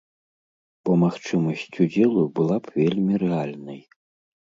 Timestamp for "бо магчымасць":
0.87-1.67